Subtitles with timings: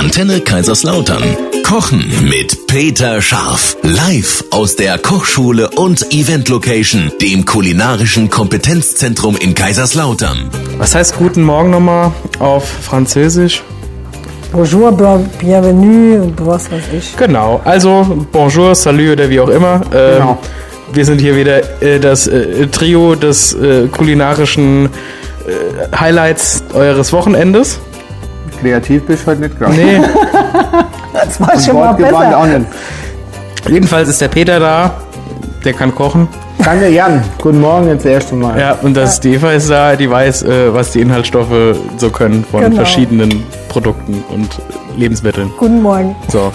[0.00, 1.22] Antenne Kaiserslautern.
[1.62, 3.76] Kochen mit Peter Scharf.
[3.82, 10.48] Live aus der Kochschule und Event Location, dem kulinarischen Kompetenzzentrum in Kaiserslautern.
[10.78, 13.62] Was heißt guten Morgen nochmal auf Französisch?
[14.52, 14.90] Bonjour,
[15.38, 17.14] bienvenue und was weiß ich.
[17.18, 19.82] Genau, also Bonjour, Salut oder wie auch immer.
[19.92, 20.38] Ähm, Genau.
[20.94, 27.78] Wir sind hier wieder äh, das äh, Trio des äh, kulinarischen äh, Highlights eures Wochenendes.
[28.60, 29.74] Kreativ bist heute nicht gerade.
[29.74, 30.00] Nee,
[31.12, 32.58] Das war schon mal Wortgewandt auch besser.
[32.60, 32.70] nicht.
[33.68, 34.90] jedenfalls ist der Peter da.
[35.64, 36.26] Der kann kochen.
[36.64, 38.58] Danke Jan, guten Morgen jetzt das erste Mal.
[38.58, 42.44] Ja, und das die Eva ist da, die weiß, äh, was die Inhaltsstoffe so können
[42.50, 42.76] von Genau.
[42.76, 44.48] verschiedenen Produkten und
[44.96, 45.50] Lebensmitteln.
[45.58, 46.14] Guten Morgen.
[46.28, 46.52] So.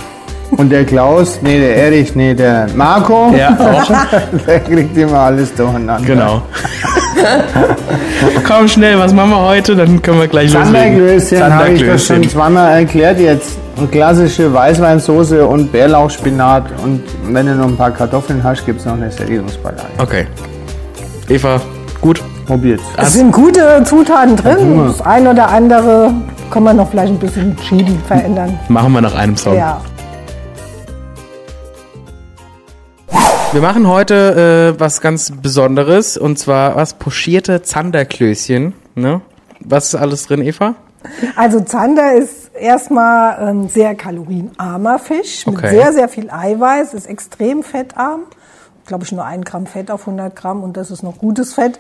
[0.58, 3.92] Und der Klaus, nee, der Erich, nee, der Marco, Ja, auch.
[4.48, 6.00] der kriegt immer alles durcheinander.
[6.06, 6.42] Genau.
[8.48, 9.76] Komm schnell, was machen wir heute?
[9.76, 10.74] Dann können wir gleich loslegen.
[10.74, 13.58] Zanderklößchen habe ich das schon zweimal erklärt jetzt.
[13.78, 18.86] Eine klassische Weißweinsoße und Bärlauchspinat und wenn du noch ein paar Kartoffeln hast, gibt es
[18.86, 19.90] noch eine Servierungsbeilage.
[19.98, 20.28] Okay.
[21.28, 21.60] Eva,
[22.00, 22.22] gut.
[22.46, 22.84] Probiert's.
[22.98, 24.80] Es sind gute Zutaten drin.
[24.86, 26.14] Das ein oder andere
[26.52, 28.58] kann man noch vielleicht ein bisschen schieben, verändern.
[28.70, 29.56] Machen wir nach einem Song.
[29.58, 29.82] Ja.
[33.56, 38.74] Wir machen heute äh, was ganz Besonderes und zwar was pochierte Zanderklößchen.
[38.96, 39.22] Ne?
[39.62, 40.76] Was ist alles drin, Eva?
[41.38, 45.70] Also Zander ist erstmal ein sehr kalorienarmer Fisch mit Okay.
[45.70, 48.24] sehr, sehr viel Eiweiß, ist extrem fettarm.
[48.88, 51.80] Glaube ich nur ein Gramm Fett auf 100 Gramm und das ist noch gutes Fett.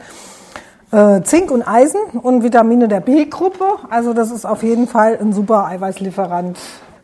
[0.93, 3.65] Äh, Zink und Eisen und Vitamine der B-Gruppe.
[3.89, 6.57] Also das ist auf jeden Fall ein super Eiweißlieferant.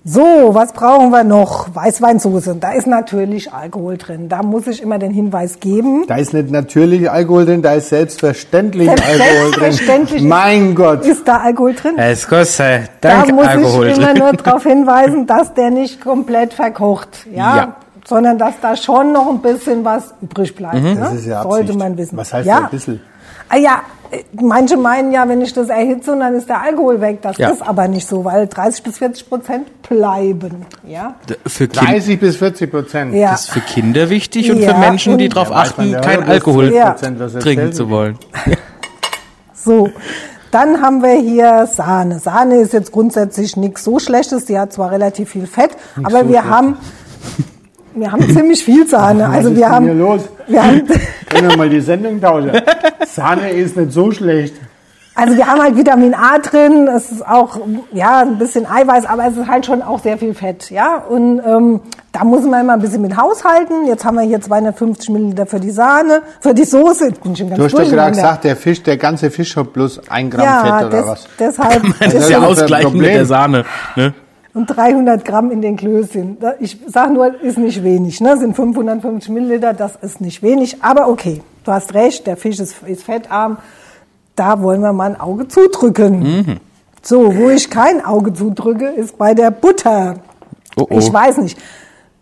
[0.03, 1.75] So, was brauchen wir noch?
[1.75, 2.55] Weißweinsoße.
[2.59, 4.29] Da ist natürlich Alkohol drin.
[4.29, 6.05] Da muss ich immer den Hinweis geben.
[6.07, 9.59] Da ist nicht natürlich Alkohol drin, da ist selbstverständlich Alkohol drin.
[9.61, 11.05] Selbstverständlich Mein Gott.
[11.05, 11.93] ist da Alkohol drin.
[11.99, 14.17] Es kostet Da dank muss Alkohol ich immer drin.
[14.23, 17.55] nur darauf hinweisen, dass der nicht komplett verkocht, ja?
[17.57, 17.75] Ja.
[18.03, 20.81] sondern dass da schon noch ein bisschen was übrig bleibt.
[20.81, 20.95] Ne?
[20.95, 20.99] Mhm.
[20.99, 21.77] Das ist ja Sollte Absicht.
[21.79, 22.17] man wissen.
[22.17, 22.57] Was heißt ja.
[22.63, 23.01] ein bisschen?
[23.53, 23.81] Ah ja,
[24.11, 27.21] äh, manche meinen ja, wenn ich das erhitze, dann ist der Alkohol weg.
[27.21, 27.49] Das Ja.
[27.49, 30.65] ist aber nicht so, weil 30 bis 40 Prozent bleiben.
[30.87, 33.13] Ja, Für, kind, 30 bis 40 Prozent.
[33.13, 33.31] ja.
[33.31, 36.21] das ist für Kinder wichtig und Ja, für Menschen, die und- darauf achten, ja, kein
[36.21, 36.93] das Alkohol Ja.
[36.95, 38.17] 40%, was erzählen trinken zu wollen.
[39.53, 39.89] So,
[40.49, 42.19] dann haben wir hier Sahne.
[42.19, 44.45] Sahne ist jetzt grundsätzlich nichts so Schlechtes.
[44.45, 46.45] Die hat zwar relativ viel Fett, aber so wir schlecht.
[46.49, 46.77] haben
[47.95, 49.27] wir haben ziemlich viel Sahne.
[49.27, 50.21] Was Also wir haben hier los?
[50.47, 50.87] wir haben
[51.29, 52.51] Können wir mal die Sendung tauschen?
[53.07, 54.55] Sahne ist nicht so schlecht.
[55.13, 57.59] Also wir haben halt Vitamin A drin, es ist auch
[57.91, 60.95] ja ein bisschen Eiweiß, aber es ist halt schon auch sehr viel Fett, ja.
[60.95, 61.81] Und ähm,
[62.13, 63.87] da muss man immer ein bisschen mit haushalten.
[63.87, 67.07] Jetzt haben wir hier 250 Milliliter für die Sahne, für die Soße.
[67.09, 69.55] Jetzt bin ich schon ganz Du hast doch gerade gesagt, der Fisch, der ganze Fisch
[69.57, 71.27] hat bloß ein Gramm ja, Fett oder des, was?
[71.37, 73.65] deshalb Das ist ja ausgleichend mit der Sahne.
[73.97, 74.13] Ne?
[74.53, 76.37] Und 300 Gramm in den Klößchen.
[76.59, 78.19] Ich sage nur, ist nicht wenig.
[78.21, 78.37] Ne?
[78.37, 80.83] Sind 550 Milliliter, das ist nicht wenig.
[80.83, 83.57] Aber okay, du hast recht, der Fisch ist, ist fettarm.
[84.35, 86.19] Da wollen wir mal ein Auge zudrücken.
[86.19, 86.57] Mhm.
[87.01, 90.15] So, wo ich kein Auge zudrücke, ist bei der Butter.
[90.75, 90.97] Oh, oh.
[90.99, 91.57] Ich weiß nicht.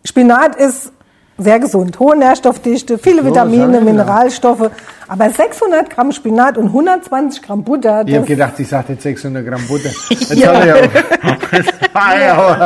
[0.04, 0.92] Spinat ist
[1.36, 3.80] sehr gesund, hohe Nährstoffdichte, viele Vitamine, ja.
[3.80, 4.70] Mineralstoffe.
[5.08, 9.46] Aber 600 Gramm Spinat und 120 Gramm Butter, Ich habe gedacht, ich sage jetzt 600
[9.46, 9.88] Gramm Butter.
[10.10, 10.54] Jetzt Ja.
[10.54, 11.36] hab ich auch-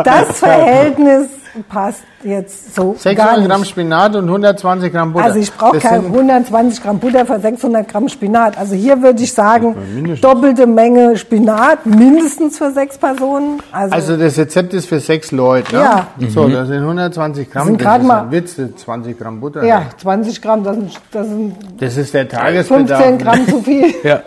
[0.05, 1.29] das Verhältnis
[1.69, 3.49] passt jetzt so gar 600 nicht.
[3.49, 5.25] Gramm Spinat und 120 Gramm Butter.
[5.27, 8.59] Also ich brauche keine sind- 120 Gramm Butter für 600 Gramm Spinat.
[8.59, 9.77] Also hier würde ich sagen,
[10.21, 13.61] doppelte Menge Spinat, mindestens für sechs Personen.
[13.71, 15.83] Also, Also das Rezept ist für sechs Leute, ne?
[15.83, 16.07] Ja.
[16.29, 17.67] So, das sind 120 Gramm.
[17.67, 19.63] sind das grad ist mal- ein Witz, das ist 20 Gramm Butter.
[19.65, 23.01] ja, 20 Gramm, das sind, das sind Das ist der Tagesbedarf.
[23.05, 23.95] 15 Gramm zu viel.
[24.03, 24.23] Ja.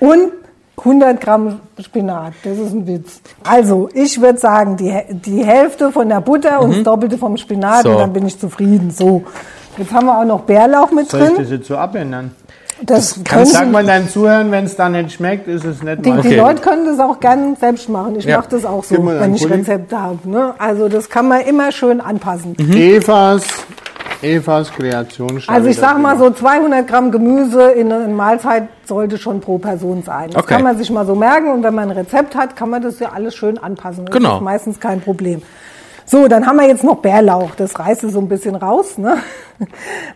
[0.00, 0.30] Und
[0.78, 3.20] 100 Gramm Spinat, das ist ein Witz.
[3.44, 7.82] Also, ich würde sagen, die, die Hälfte von der Butter und das Doppelte vom Spinat
[7.84, 7.90] So.
[7.92, 8.90] und dann bin ich zufrieden.
[8.90, 9.24] So,
[9.78, 11.36] jetzt haben wir auch noch Bärlauch mit Soll ich drin.
[11.38, 12.32] das jetzt so abändern?
[12.82, 16.04] Das Kannst können- sag mal deinen Zuhörern, wenn es da nicht schmeckt, ist es nicht
[16.04, 16.20] Die, mal.
[16.20, 16.36] die Okay.
[16.36, 18.16] Leute können das auch gern selbst machen.
[18.16, 18.36] Ich Ja.
[18.36, 19.48] mache das auch so, wenn ich.
[19.48, 20.28] Rezepte habe.
[20.28, 20.52] Ne?
[20.58, 22.54] Also das kann man immer schön anpassen.
[22.58, 23.44] Evas,
[24.22, 25.42] Evas Kreation.
[25.46, 30.02] Also ich sage mal so 200 Gramm Gemüse in einer Mahlzeit sollte schon pro Person
[30.02, 30.30] sein.
[30.30, 30.54] Das Okay.
[30.54, 32.98] kann man sich mal so merken und wenn man ein Rezept hat, kann man das
[32.98, 34.06] ja alles schön anpassen.
[34.06, 34.36] Das Genau.
[34.36, 35.42] ist meistens kein Problem.
[36.04, 37.50] So, dann haben wir jetzt noch Bärlauch.
[37.56, 39.18] Das reißt es so ein bisschen raus, ne?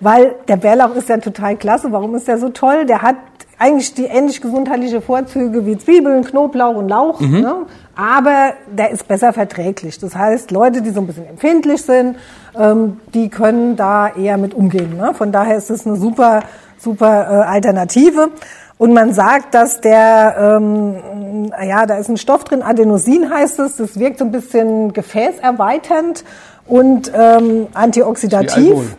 [0.00, 1.90] Weil der Bärlauch ist ja total klasse.
[1.90, 2.86] Warum ist der so toll?
[2.86, 3.16] Der hat
[3.60, 7.66] eigentlich die ähnlich gesundheitliche Vorzüge wie Zwiebeln, Knoblauch und Lauch, ne?
[7.94, 9.98] aber der ist besser verträglich.
[9.98, 12.16] Das heißt, Leute, die so ein bisschen empfindlich sind,
[12.58, 14.96] ähm, die können da eher mit umgehen.
[14.96, 15.12] Ne?
[15.12, 16.40] Von daher ist es eine super,
[16.78, 18.30] super äh, Alternative.
[18.78, 23.76] Und man sagt, dass der, ähm, ja, da ist ein Stoff drin, Adenosin heißt es,
[23.76, 26.24] das wirkt so ein bisschen gefäßerweiternd
[26.66, 28.96] und ähm, antioxidativ.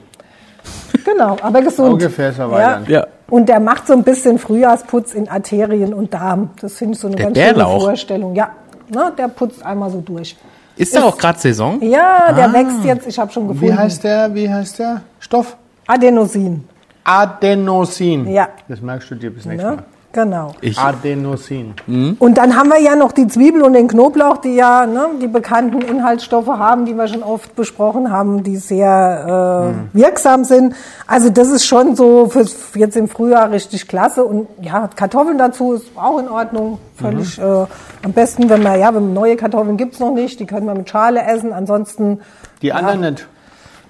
[1.03, 1.93] Genau, aber gesund.
[1.93, 2.89] Augefäßerweiternd.
[2.89, 3.07] Ja.
[3.31, 6.51] Und der macht so ein bisschen Frühjahrsputz in Arterien und Darm.
[6.61, 7.71] Das finde ich so eine Der ganz Bärlauch?
[7.79, 8.35] schöne Vorstellung.
[8.35, 8.49] Ja,
[8.89, 10.35] ne, der putzt einmal so durch.
[10.75, 11.81] Ist da auch gerade Saison?
[11.81, 13.73] Ja, der wächst jetzt, ich habe schon gefunden.
[13.73, 15.55] Wie heißt der, wie heißt der Stoff?
[15.87, 16.63] Adenosin.
[17.03, 18.29] Adenosin.
[18.31, 18.49] Ja.
[18.67, 19.75] Das merkst du dir bis nächstes Ne?
[19.77, 19.83] Mal.
[20.13, 20.51] Genau.
[20.59, 21.73] Ich, Adenosin.
[22.19, 25.27] Und dann haben wir ja noch die Zwiebel und den Knoblauch, die ja ne, die
[25.27, 30.75] bekannten Inhaltsstoffe haben, die wir schon oft besprochen haben, die sehr äh, wirksam sind.
[31.07, 34.25] Also das ist schon so fürs, jetzt im Frühjahr richtig klasse.
[34.25, 36.79] Und ja, Kartoffeln dazu ist auch in Ordnung.
[36.95, 37.65] Völlig äh,
[38.03, 40.89] am besten, wenn man, ja, wenn neue Kartoffeln gibt's noch nicht, die können wir mit
[40.89, 41.53] Schale essen.
[41.53, 42.19] Ansonsten
[42.61, 43.27] Die anderen nicht.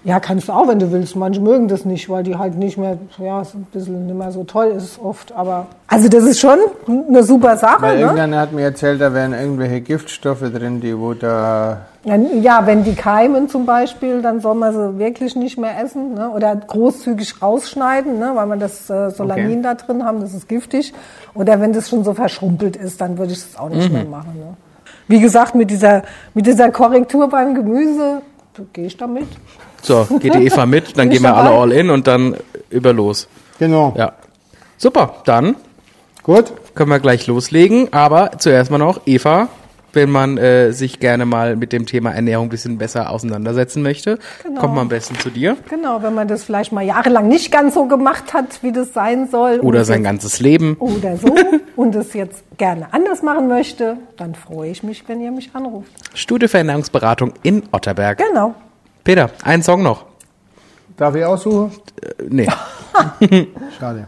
[0.04, 1.16] Ja, kannst du auch, wenn du willst.
[1.16, 4.44] Manche mögen das nicht, weil die halt nicht mehr, ja, ein bisschen nicht mehr so
[4.44, 5.32] toll ist oft.
[5.34, 6.58] Aber also das ist schon
[7.08, 7.84] eine super Sache.
[7.84, 8.02] Weil Ne?
[8.02, 11.82] irgendeiner hat mir erzählt, da wären irgendwelche Giftstoffe drin, die wo da.
[12.04, 16.32] Ja, wenn die keimen zum Beispiel, dann soll man sie wirklich nicht mehr essen ne?
[16.32, 18.32] oder großzügig rausschneiden, ne?
[18.34, 19.62] weil man das äh, Solanin Okay.
[19.62, 20.94] da drin haben, das ist giftig.
[21.36, 24.34] Oder wenn das schon so verschrumpelt ist, dann würde ich das auch nicht mehr machen.
[24.36, 24.56] Ne?
[25.08, 26.02] Wie gesagt, mit dieser,
[26.34, 28.24] mit dieser Korrektur beim Gemüse
[28.74, 29.28] gehe ich damit.
[29.82, 32.36] So, geht die Eva mit, dann gehen wir alle all in und dann
[32.70, 33.28] über los.
[33.60, 33.94] Genau.
[33.98, 34.14] Ja.
[34.78, 35.56] Super, dann
[36.24, 36.52] Gut.
[36.76, 37.90] können wir gleich loslegen.
[37.92, 39.50] Aber zuerst mal noch, Eva,
[39.94, 44.20] wenn man äh, sich gerne mal mit dem Thema Ernährung ein bisschen besser auseinandersetzen möchte,
[44.44, 44.62] Genau.
[44.62, 45.58] kommt man am besten zu dir.
[45.70, 49.28] Genau, wenn man das vielleicht mal jahrelang nicht ganz so gemacht hat, wie das sein
[49.30, 49.60] soll.
[49.60, 50.78] Oder sein jetzt- ganzes Leben.
[50.80, 51.36] Oder so
[51.76, 55.92] und es jetzt gerne anders machen möchte, dann freue ich mich, wenn ihr mich anruft.
[56.14, 58.18] Studie für Ernährungsberatung in Otterberg.
[58.30, 58.56] Genau.
[59.04, 60.06] Peter, ein Song noch.
[60.98, 61.72] Darf ich aussuchen?
[62.02, 62.48] Äh, nee.
[63.80, 64.08] Schade.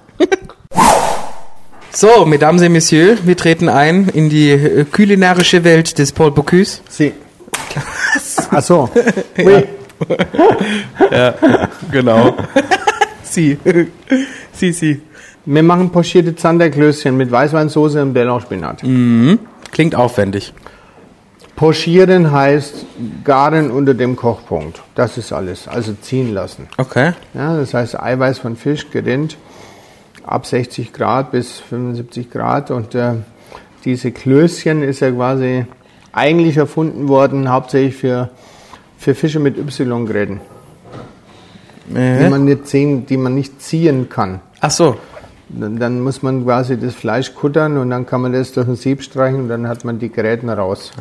[1.92, 6.82] So, Mesdames et Messieurs, wir treten ein in die äh, kulinarische Welt des Paul Bocuse.
[6.90, 7.14] Sie.
[8.52, 8.90] Ach so.
[9.38, 9.64] Oui.
[11.92, 12.36] Genau.
[13.24, 13.58] sie.
[14.52, 15.02] sie, sie.
[15.46, 18.84] Wir machen pochierte Zanderklößchen mit Weißweinsauce und Bärlauchspinat.
[19.72, 20.54] Klingt aufwendig.
[21.64, 22.86] Pochieren heißt
[23.24, 24.82] garen unter dem Kochpunkt.
[24.96, 25.70] Das ist alles.
[25.70, 26.68] Also ziehen lassen.
[26.78, 27.14] Okay.
[27.34, 29.38] Ja, das heißt Eiweiß von Fisch gerinnt
[30.26, 33.14] ab 60 Grad bis 75 Grad und äh,
[33.86, 35.66] diese Klößchen ist ja quasi
[36.12, 38.30] eigentlich erfunden worden hauptsächlich für,
[38.98, 40.42] für Fische mit Y-Gräten,
[41.88, 42.30] die Äh.
[42.30, 44.42] man nicht ziehen, die man nicht ziehen kann.
[44.60, 44.98] Ach so.
[45.60, 49.04] Dann, muss man quasi das Fleisch kuttern und dann kann man das durch ein Sieb
[49.04, 50.92] streichen und dann hat man die Gräten raus.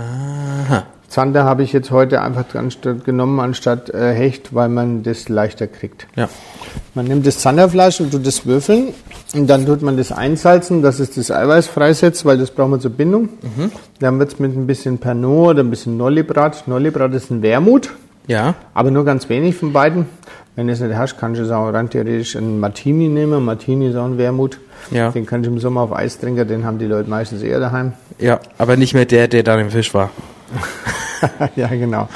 [1.09, 5.67] Zander habe ich jetzt heute einfach anstatt genommen anstatt äh, Hecht, weil man das leichter
[5.67, 6.07] kriegt.
[6.17, 6.29] Ja.
[6.95, 8.95] Man nimmt das Zanderfleisch und tut das würfeln
[9.35, 12.81] und dann tut man das einsalzen, dass es das Eiweiß freisetzt, weil das braucht man
[12.81, 13.29] zur Bindung.
[14.01, 16.67] Dann wird es mit ein bisschen Pernod oder ein bisschen Nollibrat.
[16.67, 17.91] Nollibrat ist ein Wermut,
[18.27, 18.55] Ja.
[18.73, 20.07] aber nur ganz wenig von beiden.
[20.55, 23.43] Wenn du es nicht hast, kannst du es auch rein theoretisch einen Martini nehmen.
[23.45, 24.59] Martini ist auch ein Wermut.
[24.91, 25.11] Ja.
[25.11, 27.93] Den kannst du im Sommer auf Eis trinken, den haben die Leute meistens eher daheim.
[28.19, 30.11] Ja, aber nicht mehr der, der dann im Fisch war.
[31.57, 32.09] ja, genau.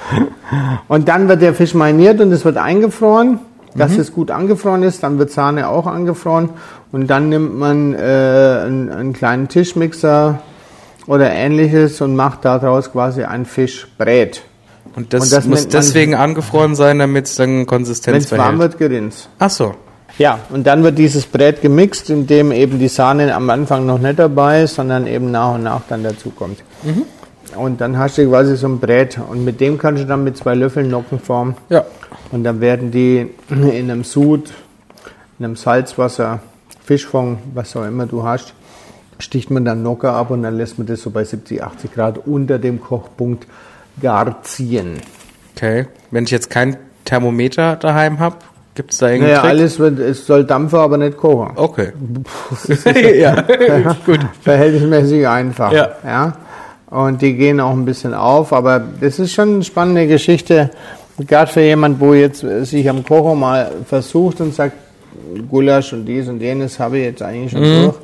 [0.88, 3.38] Und dann wird der Fisch mariniert und es wird eingefroren.
[3.74, 6.50] Dass es gut angefroren ist, dann wird Sahne auch angefroren.
[6.92, 10.40] Und dann nimmt man äh, einen, einen kleinen Tischmixer
[11.06, 14.42] oder ähnliches und macht daraus quasi ein Fischbrät.
[14.96, 18.58] Und das, Und das muss deswegen angefroren sein, damit es dann Wenn Konsistenz es warm
[18.58, 19.28] wird, gerinnt's.
[19.38, 19.74] Ach so.
[20.18, 23.98] Ja, und dann wird dieses Brät gemixt, in dem eben die Sahne am Anfang noch
[23.98, 26.64] nicht dabei ist, sondern eben nach und nach dann dazukommt.
[27.56, 30.38] Und dann hast du quasi so ein Brät und mit dem kannst du dann mit
[30.38, 31.56] zwei Löffeln Nocken formen.
[31.68, 31.84] Ja.
[32.32, 34.50] Und dann werden die in einem Sud,
[35.38, 36.40] in einem Salzwasser,
[36.84, 38.54] Fischfond, was auch immer du hast,
[39.18, 42.26] sticht man dann Nocker ab und dann lässt man das so bei 70, 80 Grad
[42.26, 43.46] unter dem Kochpunkt
[44.00, 45.00] gar ziehen.
[45.54, 45.86] Okay.
[46.10, 48.36] Wenn ich jetzt kein Thermometer daheim habe,
[48.74, 49.50] gibt es da irgendeinen Naja, Trick?
[49.50, 51.52] alles wird, es soll dampfen, aber nicht kochen.
[51.56, 51.92] Okay.
[53.18, 53.42] ja.
[54.04, 54.20] Gut.
[54.42, 55.72] verhältnismäßig einfach.
[55.72, 55.88] Ja.
[56.04, 56.36] ja.
[56.90, 60.70] Und die gehen auch ein bisschen auf, aber das ist schon eine spannende Geschichte.
[61.18, 64.74] Gerade für jemand, wo jetzt äh, sich am Kochen mal versucht und sagt,
[65.50, 67.94] Gulasch und dies und jenes habe ich jetzt eigentlich schon durch,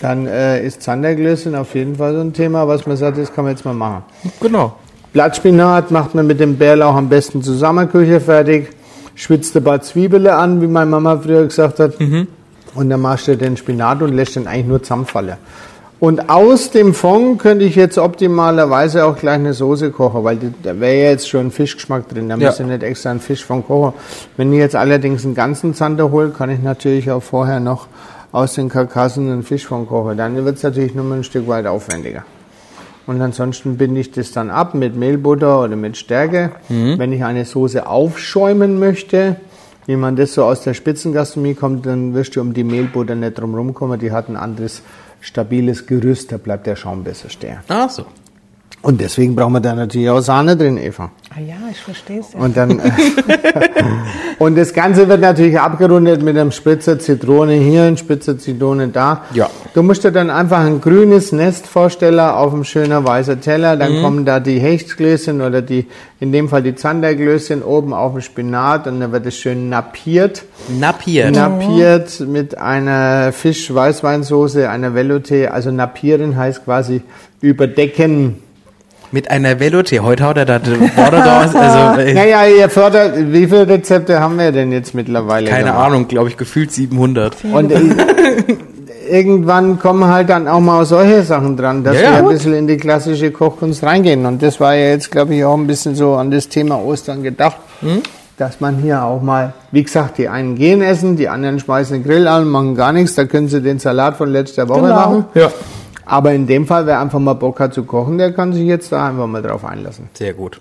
[0.00, 3.44] dann äh, ist Zanderglöschen auf jeden Fall so ein Thema, was man sagt, das kann
[3.44, 4.02] man jetzt mal machen.
[4.40, 4.74] Genau.
[5.22, 8.68] Blattspinat macht man mit dem Bärlauch am besten zusammen, Küche fertig.
[9.16, 11.94] Schwitzt ein paar Zwiebeln an, wie meine Mama früher gesagt hat.
[12.00, 15.34] Und dann machst du den Spinat und lässt den eigentlich nur zusammenfallen.
[15.98, 20.78] Und aus dem Fond könnte ich jetzt optimalerweise auch gleich eine Soße kochen, weil da
[20.78, 22.28] wäre ja jetzt schon Fischgeschmack drin.
[22.28, 22.46] Da Ja.
[22.46, 23.94] müsste nicht extra ein Fischfond kochen.
[24.36, 27.88] Wenn ich jetzt allerdings einen ganzen Zander hole, kann ich natürlich auch vorher noch
[28.30, 32.22] aus den Karkassen einen Fischfond koche, dann wird es natürlich nur ein Stück weit aufwendiger.
[33.08, 36.52] Und ansonsten binde ich das dann ab mit Mehlbutter oder mit Stärke.
[36.68, 39.36] Wenn ich eine Soße aufschäumen möchte,
[39.86, 43.38] wie man das so aus der Spitzengastronomie kommt, dann wirst du um die Mehlbutter nicht
[43.38, 43.98] drum rumkommen.
[43.98, 44.82] Die hat ein anderes
[45.22, 47.60] stabiles Gerüst, da bleibt der Schaum besser stehen.
[47.68, 48.04] Ach so.
[48.80, 51.10] Und deswegen brauchen wir da natürlich auch Sahne drin, Eva.
[51.30, 52.38] Ah ja, ich verstehe es ja.
[52.38, 52.80] Und dann
[54.38, 59.24] und das Ganze wird natürlich abgerundet mit einem Spritzer Zitrone hier, ein Spritzer Zitrone da.
[59.34, 59.50] Ja.
[59.74, 63.76] Du musst dir dann einfach ein grünes Nest vorstellen auf einem schönen weißen Teller.
[63.76, 65.86] Dann kommen da die Hechtglöschen oder die,
[66.20, 70.44] in dem Fall die Zanderglöschen oben auf dem Spinat und dann wird es schön nappiert.
[70.68, 71.34] Napiert.
[71.34, 75.48] Nappiert mit einer Fisch-Weißweinsoße, einer Velouté.
[75.48, 77.02] Also nappieren heißt quasi
[77.40, 78.36] überdecken.
[79.10, 80.00] Mit einer Velouté.
[80.00, 81.54] Heute haut er da Worte raus.
[81.54, 85.48] Also, äh, Naja, ihr fördert, wie viele Rezepte haben wir denn jetzt mittlerweile?
[85.48, 85.86] keine gemacht?
[85.86, 87.36] Ahnung, glaube ich, gefühlt 700.
[87.52, 87.80] Und äh,
[89.10, 92.32] irgendwann kommen halt dann auch mal solche Sachen dran, dass Ja, wir ja, ein gut.
[92.34, 94.26] bisschen in die klassische Kochkunst reingehen.
[94.26, 97.22] Und das war ja jetzt, glaube ich, auch ein bisschen so an das Thema Ostern
[97.22, 98.02] gedacht, Hm?
[98.36, 102.04] dass man hier auch mal, wie gesagt, die einen gehen essen, die anderen schmeißen den
[102.04, 104.94] Grill an, machen gar nichts, da können sie den Salat von letzter Woche Genau.
[104.94, 105.24] machen.
[105.34, 105.50] Ja.
[106.08, 108.90] Aber in dem Fall, wer einfach mal Bock hat zu kochen, der kann sich jetzt
[108.92, 110.08] da einfach mal drauf einlassen.
[110.14, 110.58] Sehr gut.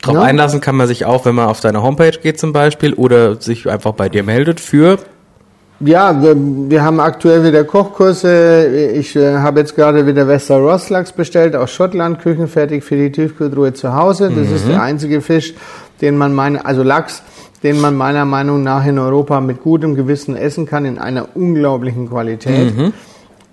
[0.00, 0.22] Drauf Ja.
[0.22, 3.68] einlassen kann man sich auch, wenn man auf deine Homepage geht zum Beispiel oder sich
[3.68, 4.98] einfach bei dir meldet für
[5.80, 8.90] Ja, wir, wir haben aktuell wieder Kochkurse.
[8.94, 13.74] Ich äh, habe jetzt gerade wieder Wester Rosslachs bestellt aus Schottland, küchenfertig für die Tiefkühltruhe
[13.74, 14.30] zu Hause.
[14.34, 15.52] Das ist der einzige Fisch,
[16.00, 17.22] den man meine, also Lachs,
[17.62, 22.08] den man meiner Meinung nach in Europa mit gutem Gewissen essen kann, in einer unglaublichen
[22.08, 22.72] Qualität.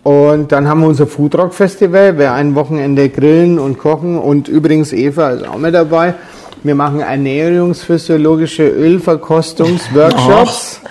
[0.03, 4.91] Und dann haben wir unser Foodrock Festival, wer ein Wochenende grillen und kochen und übrigens
[4.91, 6.15] Eva ist auch mit dabei.
[6.61, 10.81] Wir machen ernährungsphysiologische Ölverkostungsworkshops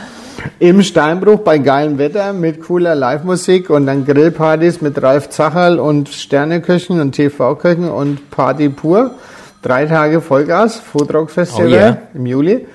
[0.59, 6.09] im Steinbruch bei geilem Wetter mit cooler Live-Musik und dann Grillpartys mit Ralf Zacherl und
[6.09, 9.13] Sterneköchen und TV-Köchen und Party pur.
[9.61, 11.99] Drei Tage Vollgas, Foodrock Festival Oh yeah.
[12.15, 12.67] im Juli.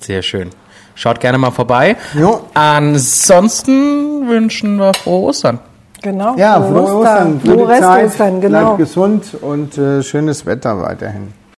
[0.00, 0.48] Sehr schön.
[0.98, 1.96] Schaut gerne mal vorbei.
[2.12, 2.40] Jo.
[2.54, 5.60] Ansonsten wünschen wir frohe Ostern.
[6.02, 6.36] Genau.
[6.36, 8.74] Ja, frohe Ostern, Frohe Zeit, Restostern, genau.
[8.74, 11.32] bleibt gesund und äh, schönes Wetter weiterhin.